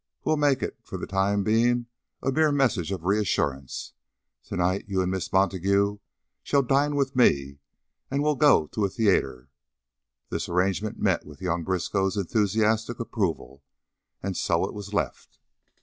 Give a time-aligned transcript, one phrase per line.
[0.23, 1.85] We'll make it, for the time being,
[2.23, 3.93] a mere message of reassurance.
[4.45, 5.99] To night you and Miss Montague
[6.41, 7.59] shall dine with me
[8.09, 9.51] and we'll go to a theater."
[10.29, 13.61] This arrangement met with young Briskow's enthusiastic approval,
[14.23, 15.37] and so it was left.